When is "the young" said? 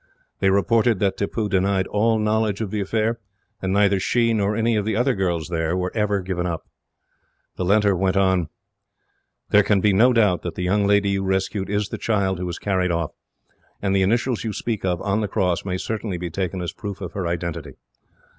10.55-10.87